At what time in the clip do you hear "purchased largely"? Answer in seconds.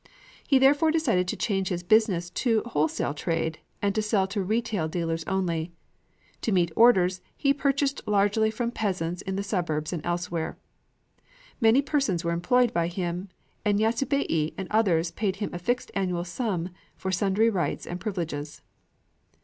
7.53-8.49